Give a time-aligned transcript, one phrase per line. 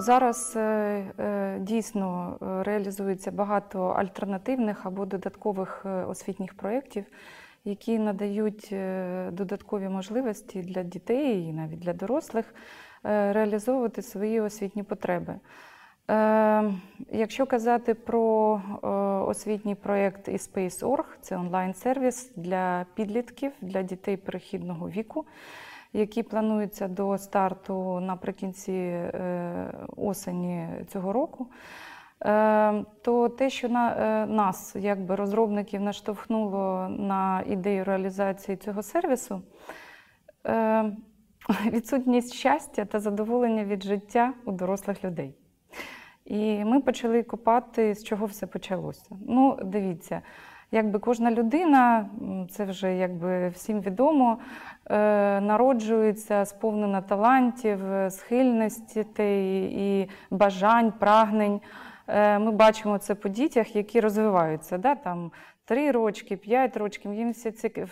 [0.00, 7.04] зараз е, е, дійсно е, реалізується багато альтернативних або додаткових освітніх проєктів,
[7.64, 8.74] які надають
[9.32, 12.54] додаткові можливості для дітей і навіть для дорослих
[13.02, 15.34] реалізовувати свої освітні потреби.
[17.10, 18.62] Якщо казати про
[19.28, 25.26] освітній проєкт eSpace.org, це онлайн-сервіс для підлітків, для дітей перехідного віку,
[25.92, 31.46] який планується до старту наприкінці е, осені цього року.
[32.24, 39.42] Е, То те, що на е, нас, якби розробників, наштовхнуло на ідею реалізації цього сервісу,
[41.66, 45.34] відсутність щастя та задоволення від життя у дорослих людей.
[46.24, 49.16] І ми почали копати, з чого все почалося.
[49.28, 50.22] Ну, дивіться,
[50.72, 52.06] якби кожна людина,
[52.50, 54.38] це вже якби всім відомо,
[54.90, 54.96] е,
[55.40, 61.60] народжується сповнена талантів, е, схильностей і бажань, прагнень.
[62.08, 64.78] Е, Ми бачимо це по дітях, які розвиваються.
[64.78, 64.94] Да?
[64.94, 65.30] Там,
[65.70, 67.30] Три рочки, п'ять років, їм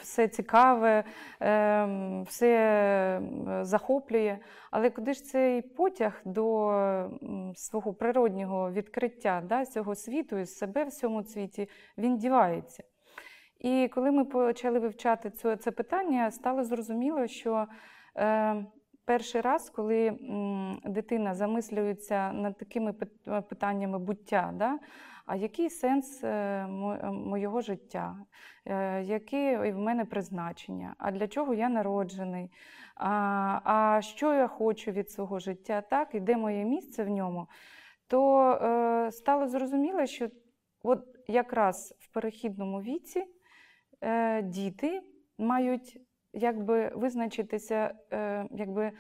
[0.03, 1.05] все цікаве,
[1.41, 4.39] ем, все е, захоплює.
[4.71, 7.21] Але куди ж цей потяг до
[7.55, 11.69] свого природнього відкриття да, цього світу і себе в цьому світі,
[11.99, 12.85] він дівається.
[13.61, 17.67] І коли ми почали вивчати це, питання, стало зрозуміло, що
[18.17, 18.67] е,
[19.09, 20.19] перший раз, коли
[20.85, 22.93] дитина замислюється над такими
[23.49, 24.79] питаннями буття, да,
[25.27, 26.67] а який сенс е,
[27.11, 28.17] моєго життя,
[28.69, 32.51] Е, яке в мене призначення, а для чого я народжений,
[32.95, 33.11] а,
[33.65, 37.47] а що я хочу від свого життя, так, і де моє місце в ньому,
[38.07, 40.29] то е, стало зрозуміло, що
[40.83, 43.25] от якраз в перехідному віці
[44.01, 45.03] е, діти
[45.39, 46.01] мають
[46.33, 48.93] якби визначитися, е, якби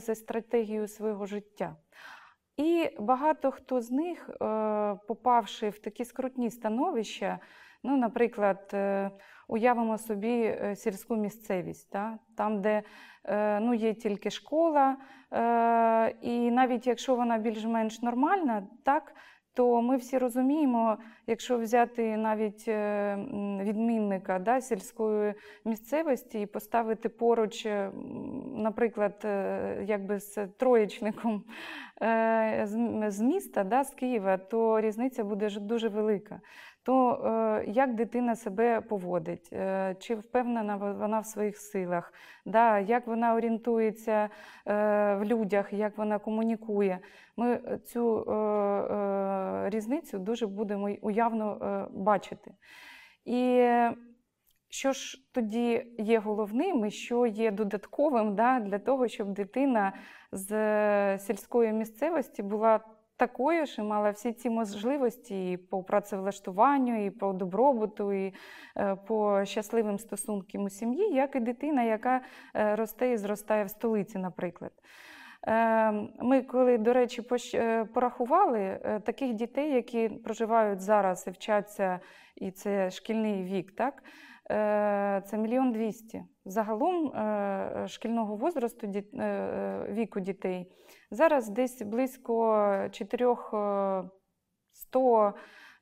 [0.00, 1.76] за стратегією свого життя.
[2.56, 4.34] І багато хто з них, е,
[5.08, 7.38] попавши в такі скрутні становища,
[7.82, 9.10] ну, наприклад, е,
[9.48, 12.82] уявимо собі сільську місцевість, та, там, де
[13.60, 14.96] ну, є тільки школа,
[16.20, 19.14] і навіть якщо вона більш-менш нормальна, так,
[19.58, 23.16] то ми всі розуміємо, якщо взяти навіть е,
[23.62, 27.90] відмінника да, сільської місцевості і поставити поруч, е,
[28.56, 31.44] наприклад, е, якби з троєчником
[33.06, 36.40] з міста, да, з Києва, то різниця буде дуже велика.
[36.88, 42.12] То е, як дитина себе поводить, е, чи впевнена вона в своїх силах,
[42.44, 44.28] да, як вона орієнтується е,
[45.14, 46.98] в людях, як вона комунікує.
[47.36, 48.24] Ми цю
[49.70, 52.54] різницю дуже будемо уявно бачити.
[53.24, 53.68] І
[54.68, 59.92] що ж тоді є головним і що є додатковим да, для того, щоб дитина
[60.32, 62.80] з сільської місцевості була
[63.18, 68.34] такою і мала всі ці можливості і по працевлаштуванню, і по добробуту, і
[68.76, 72.20] е, по щасливим стосункам у сім'ї, як і дитина, яка
[72.54, 74.72] е, росте і зростає в столиці, наприклад.
[75.46, 75.92] Е,
[76.22, 77.22] Ми, коли, до речі,
[77.94, 82.00] порахували таких дітей, які проживають зараз і вчаться,
[82.36, 84.02] і це шкільний вік, так?
[85.24, 86.22] це мільйон двісті.
[86.48, 90.66] Загалом е, шкільного возрасту е, е, віку дітей
[91.10, 93.34] зараз десь близько 4
[94.72, 95.34] 100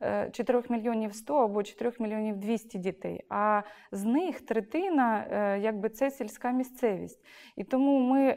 [0.02, 3.24] е, 4 мільйонів 100 або 4 мільйонів 200 дітей.
[3.28, 3.62] А
[3.92, 7.24] з них третина якби це сільська місцевість.
[7.56, 8.36] І тому ми,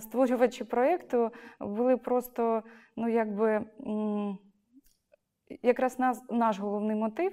[0.00, 1.30] створювачі проєкту,
[1.60, 2.62] були просто
[2.96, 3.64] ну, якби,
[5.62, 7.32] якраз нас, наш головний мотив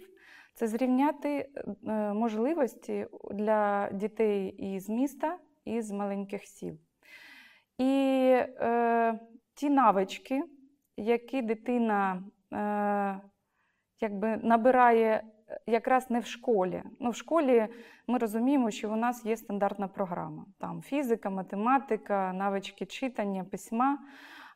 [0.57, 6.78] це зрівняти е, можливості для дітей із міста і з маленьких сіл.
[7.78, 7.84] І
[8.34, 9.19] е,
[9.53, 10.44] ті навички,
[10.97, 12.23] які дитина
[12.53, 13.19] е,
[14.01, 15.23] якби набирає
[15.67, 16.84] якраз не в школі.
[17.00, 17.67] Ну, в школі
[18.07, 20.46] ми розуміємо, що у нас є стандартна програма.
[20.59, 23.97] Там фізика, математика, навички читання, письма.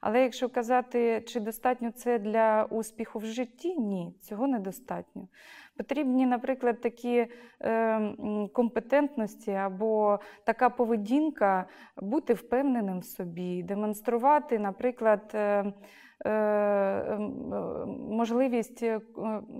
[0.01, 5.27] Але якщо казати, чи достатньо це для успіху в житті, ні, цього недостатньо.
[5.77, 7.27] Потрібні, наприклад, такі
[7.61, 11.65] е, компетентності або така поведінка,
[11.97, 15.73] бути впевненим в собі, демонструвати, наприклад, е,
[18.09, 19.01] можливість е,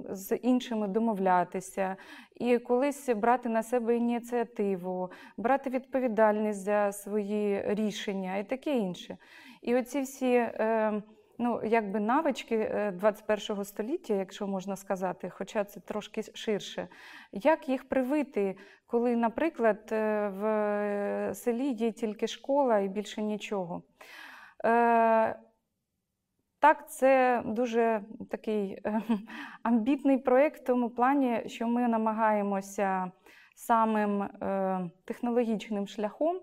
[0.10, 1.96] з іншими домовлятися,
[2.36, 9.18] і колись брати на себе ініціативу, брати відповідальність за свої рішення і таке інше.
[9.62, 11.02] І оці всі е,
[11.38, 16.88] ну, якби навички е, 21 століття, якщо можна сказати, хоча це трошки ширше,
[17.32, 18.56] як їх привити,
[18.88, 23.84] коли, наприклад, е, в селі є тільки школа і більше нічого.
[26.62, 29.02] Так, це дуже такий е,
[29.64, 33.12] амбітний проєкт в тому плані, що ми намагаємося
[33.56, 36.42] самим е, технологічним шляхом,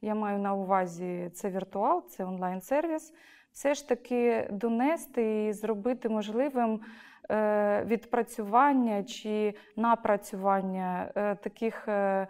[0.00, 3.12] я маю на увазі це віртуал, це онлайн-сервіс,
[3.58, 6.80] все ж таки донести і зробити можливим
[7.30, 12.28] е, відпрацювання чи напрацювання е, таких е,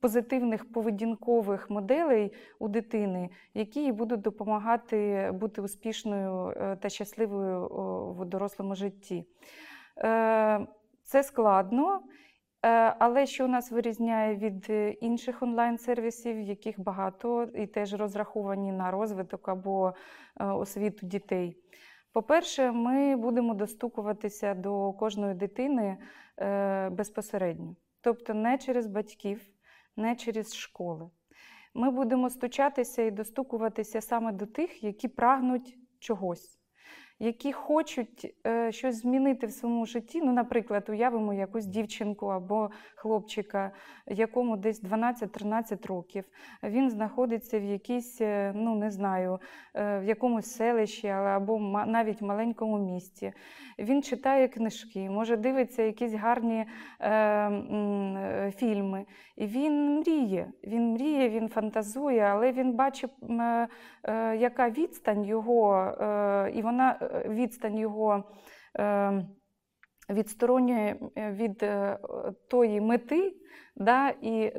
[0.00, 7.68] позитивних поведінкових моделей у дитини, які їй будуть допомагати бути успішною та щасливою
[8.18, 9.24] в дорослому житті.
[11.02, 12.00] Це складно.
[12.68, 18.90] Е, але що нас вирізняє від е, інших онлайн-сервісів, яких багато і теж розраховані на
[18.90, 19.94] розвиток або
[20.40, 21.56] е, освіту дітей.
[22.12, 25.96] По-перше, ми будемо достукуватися до кожної дитини
[26.90, 29.40] безпосередньо, тобто не через батьків,
[29.96, 31.10] не через школи.
[31.74, 36.57] Ми будемо стучатися і достукуватися саме до тих, які прагнуть чогось
[37.18, 40.20] які хочуть е, щось змінити в своєму житті.
[40.24, 43.70] Ну, наприклад, уявимо якусь дівчинку або хлопчика,
[44.06, 46.24] якому десь 12-13 років.
[46.62, 49.38] Він знаходиться в якійсь, е, ну не знаю,
[49.74, 53.32] е, в якомусь селищі або навіть маленькому місті.
[53.78, 56.64] Він читає книжки, може дивиться якісь гарні
[57.00, 59.06] е, е, фільми.
[59.38, 63.68] І він мріє, він мріє, він фантазує, але він бачить, е,
[64.04, 68.24] е, яка відстань його, е, і вона відстань його
[68.74, 69.26] ем,
[70.10, 71.98] відсторонює е, від е,
[72.50, 73.36] тої мети,
[73.78, 74.52] да, і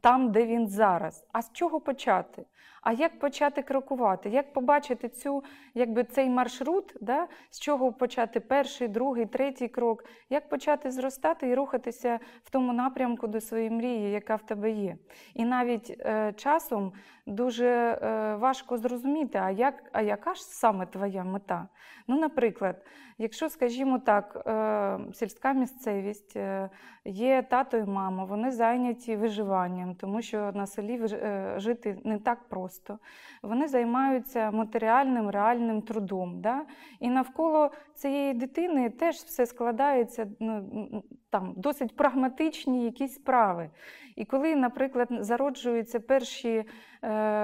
[0.00, 1.26] там, де він зараз.
[1.32, 2.44] А з чого почати?
[2.84, 4.30] А як почати крокувати?
[4.30, 5.44] Як побачити цю,
[5.74, 11.54] якби цей маршрут, да, з чого почати перший, другий, третій крок, як почати зростати і
[11.54, 14.96] рухатися в тому напрямку до своєї мрії, яка в тебе є?
[15.34, 16.92] І навіть е, часом
[17.26, 21.68] дуже е, важко зрозуміти, а як, а яка ж саме твоя мета?
[22.08, 22.84] Ну, наприклад,
[23.18, 26.70] якщо, скажімо так, е, сільська місцевість, е,
[27.04, 32.48] є тато і мама, вони зайняті виживанням, тому що на селі е, жити не так
[32.48, 32.98] просто.
[33.42, 36.40] Вони займаються матеріальним, реальним трудом.
[36.40, 36.64] Да?
[37.00, 43.70] І навколо цієї дитини теж все складається ну, там досить прагматичні якісь справи.
[44.16, 46.64] І коли, наприклад, зароджуються перші е,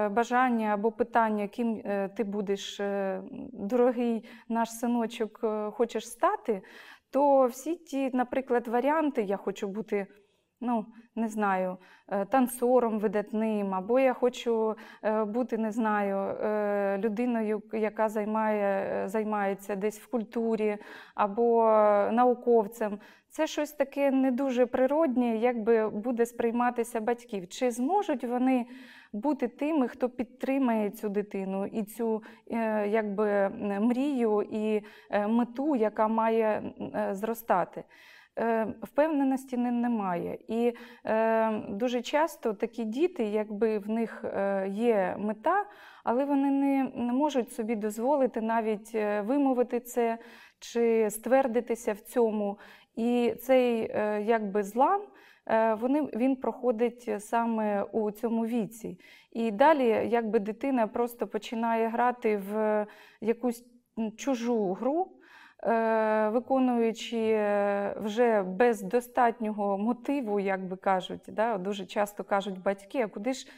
[0.09, 3.21] бажання або питання, ким е, ти будеш, е,
[3.53, 6.61] дорогий наш синочок, е, хочеш стати,
[7.11, 10.07] то всі ті, наприклад, варіанти, я хочу бути
[10.61, 10.85] ну,
[11.15, 11.77] не знаю,
[12.07, 19.75] е, танцором видатним, або я хочу е, бути, не знаю, е, людиною, яка займає, займається
[19.75, 20.77] десь в культурі,
[21.15, 21.63] або
[22.11, 22.99] науковцем.
[23.29, 27.47] Це щось таке не дуже природнє, якби буде сприйматися батьків.
[27.47, 28.65] Чи зможуть вони
[29.13, 32.23] бути тими, хто підтримає цю дитину і цю
[32.87, 33.49] якби,
[33.79, 34.81] мрію і
[35.27, 36.73] мету, яка має
[37.11, 37.83] зростати?
[38.39, 40.37] Е, впевненості не, немає.
[40.47, 40.73] І
[41.05, 45.65] е, дуже часто такі діти, якби в них е, є мета,
[46.03, 48.93] але вони не, можуть собі дозволити навіть
[49.25, 50.17] вимовити це
[50.59, 52.59] чи ствердитися в цьому.
[52.95, 53.91] І цей
[54.25, 55.01] якби злам.
[55.79, 58.99] Вони, Він проходить саме у цьому віці.
[59.31, 62.85] І далі, якби дитина просто починає грати в
[63.21, 63.65] якусь
[64.17, 65.11] чужу гру,
[66.31, 73.07] виконуючи е, вже без достатнього мотиву, як би кажуть, да, дуже часто кажуть батьки, а
[73.07, 73.51] куди ж Е,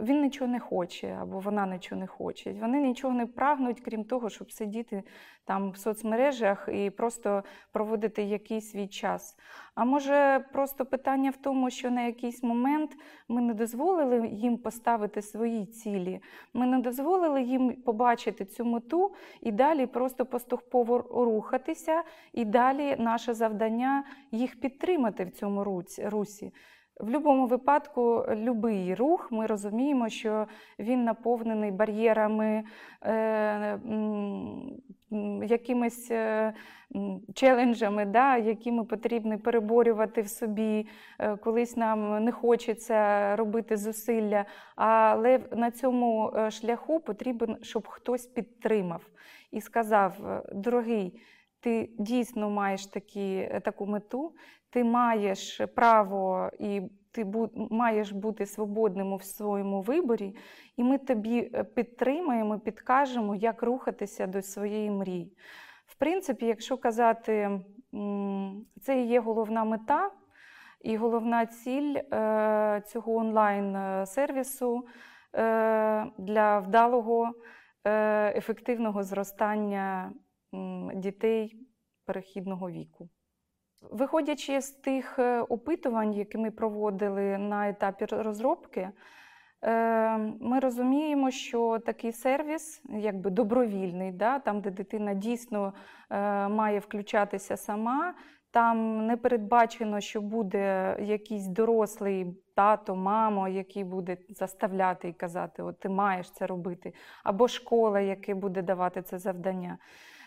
[0.00, 2.52] він нічого не хоче або вона нічого не хоче.
[2.52, 5.02] Вони нічого не прагнуть, крім того, щоб сидіти
[5.44, 9.36] там в соцмережах і просто проводити якийсь свій час.
[9.74, 12.90] А може, просто питання в тому, що на якийсь момент
[13.28, 16.20] ми не дозволили їм поставити свої цілі,
[16.54, 22.02] ми не дозволили їм побачити цю мету і далі просто поступово рухатися,
[22.32, 25.64] і далі наше завдання їх підтримати в цьому
[25.98, 26.52] русі.
[27.00, 30.46] В будь-якому випадку, будь-який рух, ми розуміємо, що
[30.78, 32.64] він наповнений бар'єрами,
[33.02, 33.78] е,
[35.42, 36.54] якимись е,
[37.34, 40.86] челенджами, да, які ми потрібно переборювати в собі.
[41.18, 44.44] Е, колись нам не хочеться робити зусилля,
[44.76, 49.02] але на цьому е, шляху потрібен, щоб хтось підтримав
[49.50, 51.20] і сказав: дорогий.
[51.64, 54.34] Ти дійсно маєш такі, таку мету,
[54.70, 57.26] ти маєш право і ти
[57.70, 60.36] маєш бути свободним у своєму виборі,
[60.76, 65.36] і ми тобі е, підтримаємо, підкажемо, як рухатися до своєї мрії.
[65.86, 67.60] В принципі, якщо казати,
[68.82, 70.10] це і є головна мета
[70.80, 74.86] і головна ціль е, цього онлайн-сервісу
[75.34, 77.32] е, для вдалого
[77.84, 80.12] е, ефективного зростання
[80.94, 81.54] дітей
[82.04, 83.08] перехідного віку.
[83.90, 88.90] Виходячи з тих е, опитувань, які ми проводили на етапі розробки,
[89.62, 95.72] е, ми розуміємо, що такий сервіс, якби добровільний, да, там, де дитина дійсно
[96.50, 98.14] має включатися сама,
[98.54, 105.80] там не передбачено, що буде якийсь дорослий тато, мамо, який буде заставляти і казати, от
[105.80, 106.94] ти маєш це робити,
[107.24, 109.78] або школа, яка буде давати це завдання.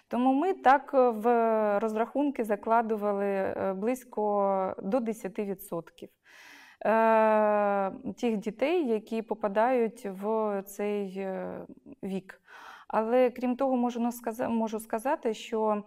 [0.07, 6.07] Тому ми так е, в розрахунки закладували е, близько до 10%
[6.85, 11.27] е, тих дітей, які попадають в цей
[12.03, 12.41] вік.
[12.87, 13.91] Але крім того,
[14.49, 15.83] можу сказати, що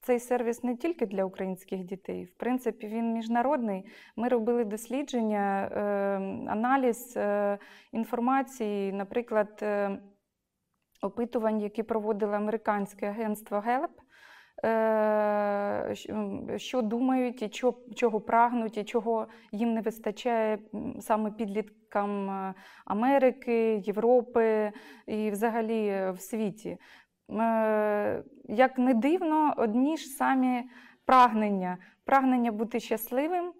[0.00, 3.86] цей сервіс не тільки для українських дітей, в принципі, він міжнародний.
[4.16, 5.70] Ми робили дослідження,
[6.48, 7.18] аналіз
[7.92, 9.64] інформації, наприклад,
[11.02, 13.88] опитувань, які проводило американське агентство Gallup,
[16.58, 17.48] що думають, і
[17.94, 20.58] чого прагнуть, і чого їм не вистачає
[21.00, 22.30] саме підліткам
[22.84, 24.72] Америки, Європи
[25.06, 26.78] і взагалі в світі.
[27.32, 30.64] Е, як не дивно, одні ж самі
[31.04, 31.78] прагнення.
[32.04, 33.52] Прагнення бути щасливим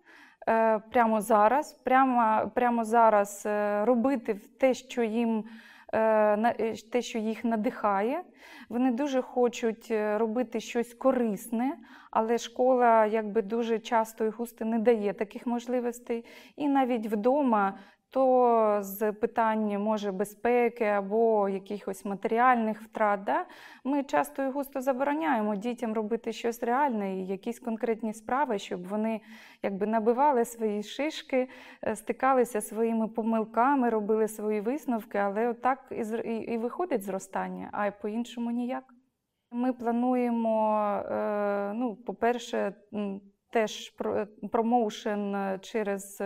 [0.49, 5.45] е, прямо зараз, прямо прямо зараз е, робити те, що їм
[6.93, 8.23] те, що їх надихає.
[8.69, 11.77] Вони дуже хочуть робити щось корисне,
[12.11, 16.25] але школа якби дуже часто і густо не дає таких можливостей.
[16.57, 17.79] І навіть вдома
[18.11, 23.25] то з питань може безпеки або якихось матеріальних втрат.
[23.25, 23.47] Да?
[23.85, 29.21] Ми часто і густо забороняємо дітям робити щось реальне і якісь конкретні справи, щоб вони
[29.63, 31.49] якби набивали свої шишки,
[31.85, 35.93] е, стикалися своїми помилками, робили свої висновки, але отак
[36.25, 38.85] і, і виходить зростання, а по-іншому ніяк.
[39.51, 42.75] Ми плануємо, е, ну, по-перше,
[43.51, 43.95] теж
[44.51, 46.23] промоушен через.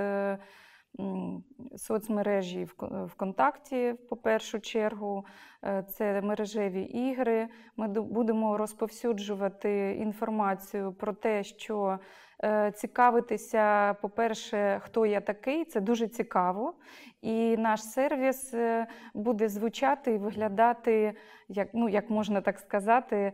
[1.77, 2.67] Соцмережі
[3.07, 5.27] ВКонтакті, по першу чергу,
[5.65, 7.49] е, це мережеві ігри.
[7.77, 11.99] Ми будемо розповсюджувати інформацію про те, що
[12.45, 16.75] е, цікавитися, по-перше, хто я такий, це дуже цікаво.
[17.23, 21.15] І наш сервіс е, буде звучати і виглядати,
[21.49, 23.33] як ну, як можна так сказати,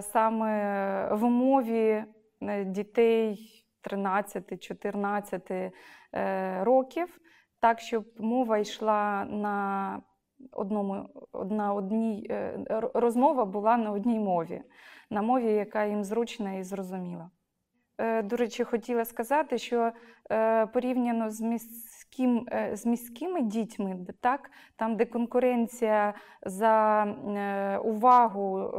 [0.00, 2.04] саме в мові
[2.66, 3.60] дітей.
[3.84, 5.72] 13-14
[6.14, 7.20] е, років,
[7.60, 10.02] так, щоб мова йшла на
[10.52, 11.08] одному,
[11.50, 12.58] на одній е,
[12.94, 14.62] розмова була на одній мові,
[15.10, 17.30] на мові, яка їм зручна і зрозуміла.
[17.98, 19.92] Е, до речі, хотіла сказати, що
[20.72, 21.40] порівняно з
[22.18, 27.04] міським, з міськими дітьми, так, там, де конкуренція за
[27.84, 28.70] увагу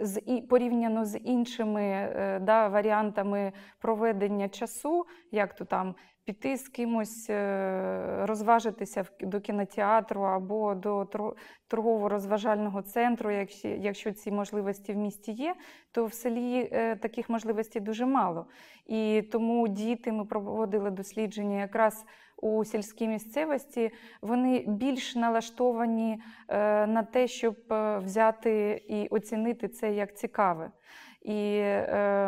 [0.00, 6.68] з і порівняно з іншими е, да, варіантами проведення часу, як то там піти з
[6.68, 11.06] кимось, е, розважитися до кінотеатру або до
[11.68, 13.30] торгово-розважального центру,
[13.62, 15.54] якщо, ці можливості в місті є,
[15.92, 18.46] то в селі е, таких можливостей дуже мало.
[18.86, 22.04] І тому діти ми проводили дослідження якраз
[22.36, 23.90] у сільській місцевості,
[24.22, 27.56] вони більш налаштовані е, на те, щоб
[27.98, 30.70] взяти і оцінити це як цікаве.
[31.22, 31.62] І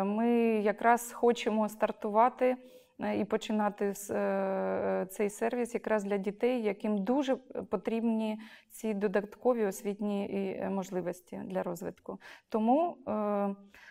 [0.05, 0.29] ми
[0.63, 2.57] якраз хочемо стартувати.
[2.99, 7.35] Е, і починати е, цей сервіс якраз для дітей, яким дуже
[7.69, 8.39] потрібні
[8.69, 10.29] ці додаткові освітні
[10.61, 12.19] е, можливості для розвитку.
[12.49, 12.97] Тому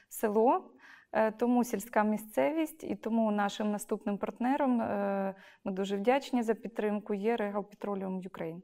[0.09, 0.71] село.
[1.39, 4.77] Тому сільська місцевість і тому нашим наступним партнером
[5.65, 7.15] ми дуже вдячні за підтримку.
[7.15, 8.61] Є Regal Petroleum Ukraine.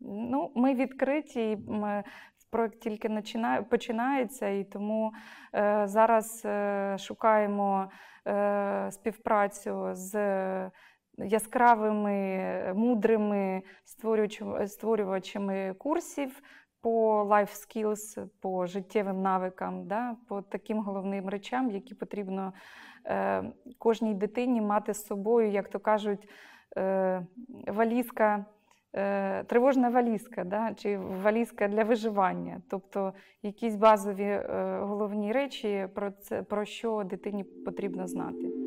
[0.00, 2.04] Ну, Ми відкриті, ми,
[2.54, 3.08] проект тільки
[3.70, 5.12] починається, і тому
[5.84, 6.46] зараз
[6.98, 7.90] шукаємо
[8.28, 10.14] Е, співпрацю з
[11.18, 13.62] яскравими, мудрими
[14.66, 16.42] створювачами курсів
[16.80, 22.52] по life skills, по життєвим навикам, да, по таким головним речам, які потрібно
[23.06, 23.44] е,
[23.78, 26.28] кожній дитині мати з собою, як то кажуть,
[26.76, 27.26] е,
[27.66, 28.44] валізка.
[28.96, 36.10] Е, тривожна валізка, да, чи валізка для виживання, тобто якісь базові е, головні речі, про
[36.10, 38.63] це про що дитині потрібно знати.